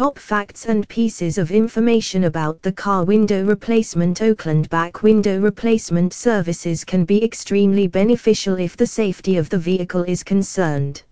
Top 0.00 0.18
facts 0.18 0.64
and 0.64 0.88
pieces 0.88 1.36
of 1.36 1.50
information 1.50 2.24
about 2.24 2.62
the 2.62 2.72
car 2.72 3.04
window 3.04 3.44
replacement 3.44 4.22
Oakland 4.22 4.66
back 4.70 5.02
window 5.02 5.38
replacement 5.38 6.14
services 6.14 6.84
can 6.84 7.04
be 7.04 7.22
extremely 7.22 7.86
beneficial 7.86 8.58
if 8.58 8.78
the 8.78 8.86
safety 8.86 9.36
of 9.36 9.50
the 9.50 9.58
vehicle 9.58 10.02
is 10.04 10.22
concerned. 10.22 11.02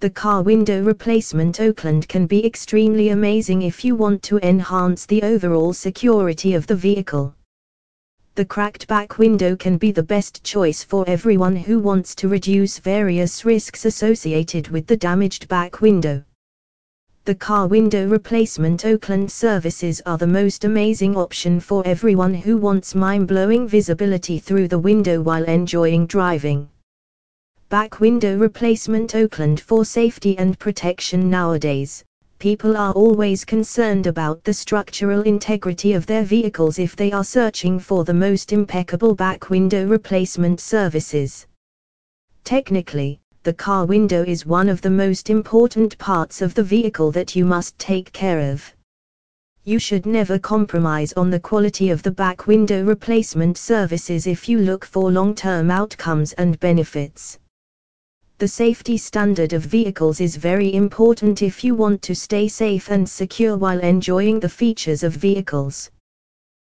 The 0.00 0.10
car 0.10 0.42
window 0.42 0.82
replacement 0.82 1.60
Oakland 1.60 2.08
can 2.08 2.26
be 2.26 2.44
extremely 2.44 3.10
amazing 3.10 3.62
if 3.62 3.84
you 3.84 3.94
want 3.94 4.24
to 4.24 4.38
enhance 4.38 5.06
the 5.06 5.22
overall 5.22 5.72
security 5.72 6.54
of 6.54 6.66
the 6.66 6.74
vehicle. 6.74 7.32
The 8.34 8.44
cracked 8.44 8.88
back 8.88 9.18
window 9.18 9.54
can 9.54 9.76
be 9.76 9.92
the 9.92 10.02
best 10.02 10.42
choice 10.42 10.82
for 10.82 11.08
everyone 11.08 11.54
who 11.54 11.78
wants 11.78 12.16
to 12.16 12.26
reduce 12.26 12.80
various 12.80 13.44
risks 13.44 13.84
associated 13.84 14.66
with 14.66 14.88
the 14.88 14.96
damaged 14.96 15.46
back 15.46 15.80
window 15.80 16.24
the 17.26 17.34
car 17.34 17.66
window 17.66 18.06
replacement 18.06 18.84
Oakland 18.84 19.32
services 19.32 20.02
are 20.04 20.18
the 20.18 20.26
most 20.26 20.64
amazing 20.64 21.16
option 21.16 21.58
for 21.58 21.82
everyone 21.86 22.34
who 22.34 22.58
wants 22.58 22.94
mind-blowing 22.94 23.66
visibility 23.66 24.38
through 24.38 24.68
the 24.68 24.78
window 24.78 25.22
while 25.22 25.44
enjoying 25.44 26.04
driving. 26.04 26.68
Back 27.70 27.98
window 27.98 28.36
replacement 28.36 29.14
Oakland 29.14 29.58
for 29.58 29.86
safety 29.86 30.36
and 30.36 30.58
protection 30.58 31.30
nowadays. 31.30 32.04
People 32.38 32.76
are 32.76 32.92
always 32.92 33.42
concerned 33.42 34.06
about 34.06 34.44
the 34.44 34.52
structural 34.52 35.22
integrity 35.22 35.94
of 35.94 36.04
their 36.04 36.24
vehicles 36.24 36.78
if 36.78 36.94
they 36.94 37.10
are 37.10 37.24
searching 37.24 37.78
for 37.78 38.04
the 38.04 38.12
most 38.12 38.52
impeccable 38.52 39.14
back 39.14 39.48
window 39.48 39.86
replacement 39.86 40.60
services. 40.60 41.46
Technically, 42.44 43.18
the 43.44 43.52
car 43.52 43.84
window 43.84 44.24
is 44.24 44.46
one 44.46 44.70
of 44.70 44.80
the 44.80 44.88
most 44.88 45.28
important 45.28 45.98
parts 45.98 46.40
of 46.40 46.54
the 46.54 46.62
vehicle 46.62 47.12
that 47.12 47.36
you 47.36 47.44
must 47.44 47.78
take 47.78 48.10
care 48.10 48.40
of. 48.50 48.74
You 49.64 49.78
should 49.78 50.06
never 50.06 50.38
compromise 50.38 51.12
on 51.12 51.28
the 51.28 51.38
quality 51.38 51.90
of 51.90 52.02
the 52.02 52.10
back 52.10 52.46
window 52.46 52.82
replacement 52.82 53.58
services 53.58 54.26
if 54.26 54.48
you 54.48 54.60
look 54.60 54.86
for 54.86 55.12
long-term 55.12 55.70
outcomes 55.70 56.32
and 56.32 56.58
benefits. 56.58 57.38
The 58.38 58.48
safety 58.48 58.96
standard 58.96 59.52
of 59.52 59.62
vehicles 59.62 60.22
is 60.22 60.36
very 60.36 60.72
important 60.72 61.42
if 61.42 61.62
you 61.62 61.74
want 61.74 62.00
to 62.00 62.14
stay 62.14 62.48
safe 62.48 62.90
and 62.90 63.06
secure 63.06 63.58
while 63.58 63.80
enjoying 63.80 64.40
the 64.40 64.48
features 64.48 65.02
of 65.02 65.12
vehicles. 65.12 65.90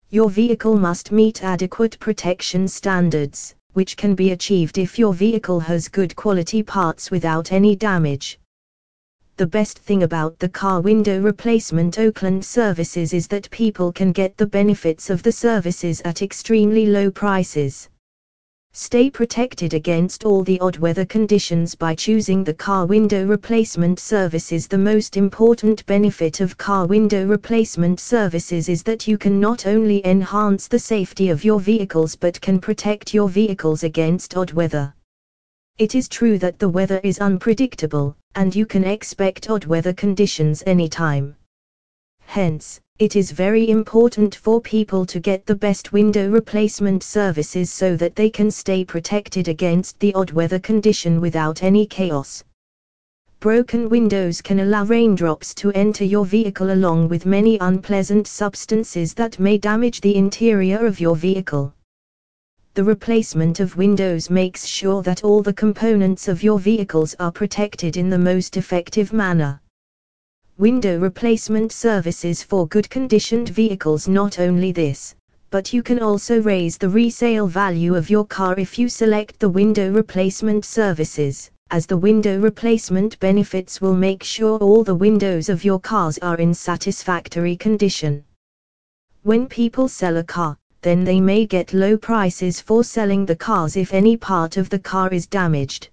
Your 0.09 0.29
vehicle 0.29 0.75
must 0.75 1.13
meet 1.13 1.41
adequate 1.41 1.97
protection 2.01 2.67
standards 2.67 3.55
which 3.75 3.95
can 3.95 4.15
be 4.15 4.31
achieved 4.31 4.77
if 4.77 4.99
your 4.99 5.13
vehicle 5.13 5.59
has 5.59 5.87
good 5.87 6.15
quality 6.15 6.61
parts 6.61 7.11
without 7.11 7.51
any 7.51 7.75
damage. 7.75 8.39
The 9.37 9.47
best 9.47 9.79
thing 9.79 10.03
about 10.03 10.39
the 10.39 10.49
car 10.49 10.81
window 10.81 11.21
replacement 11.21 11.99
Oakland 11.99 12.43
services 12.43 13.13
is 13.13 13.27
that 13.27 13.49
people 13.51 13.91
can 13.91 14.11
get 14.11 14.35
the 14.37 14.47
benefits 14.47 15.09
of 15.09 15.21
the 15.23 15.31
services 15.31 16.01
at 16.05 16.21
extremely 16.21 16.85
low 16.85 17.11
prices. 17.11 17.89
Stay 18.77 19.09
protected 19.09 19.73
against 19.73 20.25
all 20.25 20.43
the 20.43 20.59
odd 20.59 20.75
weather 20.79 21.05
conditions 21.05 21.75
by 21.75 21.95
choosing 21.95 22.43
the 22.43 22.53
car 22.53 22.85
window 22.85 23.25
replacement 23.25 23.97
services. 24.01 24.67
The 24.67 24.77
most 24.77 25.15
important 25.15 25.85
benefit 25.85 26.41
of 26.41 26.57
car 26.57 26.85
window 26.85 27.25
replacement 27.25 28.01
services 28.01 28.67
is 28.67 28.83
that 28.83 29.07
you 29.07 29.17
can 29.17 29.39
not 29.39 29.65
only 29.65 30.05
enhance 30.05 30.67
the 30.67 30.77
safety 30.77 31.29
of 31.29 31.45
your 31.45 31.61
vehicles 31.61 32.17
but 32.17 32.41
can 32.41 32.59
protect 32.59 33.13
your 33.13 33.29
vehicles 33.29 33.83
against 33.83 34.35
odd 34.35 34.51
weather. 34.51 34.93
It 35.77 35.95
is 35.95 36.09
true 36.09 36.37
that 36.39 36.59
the 36.59 36.67
weather 36.67 36.99
is 37.01 37.19
unpredictable, 37.19 38.17
and 38.35 38.53
you 38.53 38.65
can 38.65 38.83
expect 38.83 39.49
odd 39.49 39.63
weather 39.63 39.93
conditions 39.93 40.63
anytime. 40.67 41.37
Hence, 42.25 42.81
it 42.97 43.17
is 43.17 43.31
very 43.31 43.67
important 43.67 44.33
for 44.35 44.61
people 44.61 45.05
to 45.05 45.19
get 45.19 45.45
the 45.45 45.55
best 45.55 45.91
window 45.91 46.29
replacement 46.29 47.03
services 47.03 47.69
so 47.69 47.97
that 47.97 48.15
they 48.15 48.29
can 48.29 48.49
stay 48.49 48.85
protected 48.85 49.49
against 49.49 49.99
the 49.99 50.13
odd 50.13 50.31
weather 50.31 50.59
condition 50.59 51.19
without 51.19 51.61
any 51.61 51.85
chaos. 51.85 52.41
Broken 53.41 53.89
windows 53.89 54.41
can 54.41 54.61
allow 54.61 54.85
raindrops 54.85 55.53
to 55.55 55.73
enter 55.73 56.05
your 56.05 56.25
vehicle 56.25 56.71
along 56.71 57.09
with 57.09 57.25
many 57.25 57.57
unpleasant 57.59 58.27
substances 58.27 59.13
that 59.15 59.39
may 59.39 59.57
damage 59.57 59.99
the 59.99 60.15
interior 60.15 60.85
of 60.85 61.01
your 61.01 61.17
vehicle. 61.17 61.73
The 62.75 62.83
replacement 62.85 63.59
of 63.59 63.75
windows 63.75 64.29
makes 64.29 64.65
sure 64.65 65.03
that 65.03 65.25
all 65.25 65.41
the 65.41 65.53
components 65.53 66.29
of 66.29 66.43
your 66.43 66.59
vehicles 66.59 67.13
are 67.19 67.31
protected 67.31 67.97
in 67.97 68.09
the 68.09 68.17
most 68.17 68.55
effective 68.55 69.11
manner 69.11 69.59
window 70.57 70.97
replacement 70.97 71.73
services 71.73 72.41
for 72.41 72.65
good 72.67 72.89
conditioned 72.89 73.49
vehicles. 73.49 74.07
Not 74.07 74.39
only 74.39 74.71
this, 74.71 75.13
but 75.49 75.73
you 75.73 75.83
can 75.83 75.99
also 75.99 76.41
raise 76.41 76.77
the 76.77 76.87
resale 76.87 77.45
value 77.45 77.93
of 77.95 78.09
your 78.09 78.25
car 78.25 78.57
if 78.57 78.79
you 78.79 78.87
select 78.87 79.37
the 79.37 79.49
window 79.49 79.91
replacement 79.91 80.63
services, 80.63 81.51
as 81.71 81.85
the 81.85 81.97
window 81.97 82.39
replacement 82.39 83.19
benefits 83.19 83.81
will 83.81 83.93
make 83.93 84.23
sure 84.23 84.57
all 84.59 84.83
the 84.83 84.95
windows 84.95 85.49
of 85.49 85.65
your 85.65 85.79
cars 85.79 86.17
are 86.19 86.37
in 86.37 86.53
satisfactory 86.53 87.57
condition. 87.57 88.23
When 89.23 89.47
people 89.47 89.89
sell 89.89 90.15
a 90.15 90.23
car, 90.23 90.57
then 90.83 91.03
they 91.03 91.19
may 91.19 91.45
get 91.45 91.73
low 91.73 91.97
prices 91.97 92.61
for 92.61 92.81
selling 92.81 93.25
the 93.25 93.35
cars 93.35 93.75
if 93.75 93.93
any 93.93 94.15
part 94.15 94.55
of 94.55 94.69
the 94.69 94.79
car 94.79 95.11
is 95.11 95.27
damaged. 95.27 95.89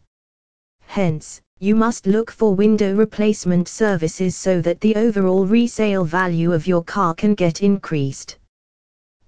Hence, 0.87 1.42
you 1.63 1.77
must 1.77 2.09
look 2.09 2.29
for 2.29 2.57
window 2.57 2.93
replacement 2.93 3.69
services 3.69 4.35
so 4.35 4.61
that 4.61 4.81
the 4.81 4.97
overall 4.97 5.47
resale 5.47 6.05
value 6.05 6.53
of 6.53 6.67
your 6.67 6.83
car 6.83 7.15
can 7.15 7.35
get 7.35 7.63
increased. 7.63 8.37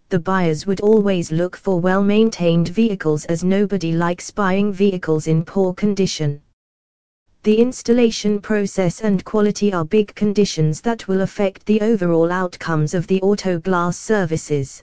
The 0.08 0.18
buyers 0.18 0.66
would 0.66 0.80
always 0.80 1.30
look 1.30 1.56
for 1.56 1.78
well 1.78 2.02
maintained 2.02 2.70
vehicles 2.70 3.24
as 3.26 3.44
nobody 3.44 3.92
likes 3.92 4.32
buying 4.32 4.72
vehicles 4.72 5.28
in 5.28 5.44
poor 5.44 5.72
condition. 5.74 6.40
The 7.44 7.56
installation 7.56 8.40
process 8.40 9.02
and 9.02 9.24
quality 9.24 9.72
are 9.72 9.84
big 9.84 10.12
conditions 10.16 10.80
that 10.80 11.06
will 11.06 11.20
affect 11.20 11.64
the 11.66 11.80
overall 11.82 12.32
outcomes 12.32 12.94
of 12.94 13.06
the 13.06 13.22
auto 13.22 13.60
glass 13.60 13.96
services 13.96 14.82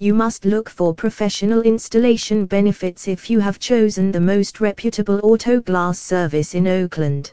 you 0.00 0.14
must 0.14 0.46
look 0.46 0.70
for 0.70 0.94
professional 0.94 1.60
installation 1.60 2.46
benefits 2.46 3.06
if 3.06 3.28
you 3.28 3.38
have 3.38 3.58
chosen 3.58 4.10
the 4.10 4.18
most 4.18 4.58
reputable 4.58 5.20
auto 5.22 5.60
glass 5.60 5.98
service 5.98 6.54
in 6.54 6.66
Oakland. 6.66 7.32